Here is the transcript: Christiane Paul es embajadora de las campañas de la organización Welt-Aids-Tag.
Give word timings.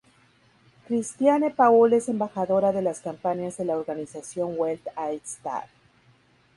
Christiane 0.87 1.51
Paul 1.51 1.93
es 1.93 2.09
embajadora 2.09 2.71
de 2.71 2.81
las 2.81 3.01
campañas 3.01 3.57
de 3.57 3.65
la 3.65 3.77
organización 3.77 4.55
Welt-Aids-Tag. 4.57 5.67